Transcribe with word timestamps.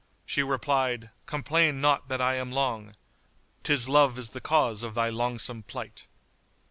She 0.25 0.41
replied, 0.41 1.11
'Complain 1.27 1.79
not 1.79 2.07
that 2.07 2.19
I 2.19 2.33
am 2.33 2.51
long: 2.51 2.95
* 3.27 3.61
'Tis 3.63 3.87
love 3.87 4.17
is 4.17 4.29
the 4.29 4.41
cause 4.41 4.81
of 4.81 4.95
thy 4.95 5.11
longsome 5.11 5.61
plight! 5.67 6.07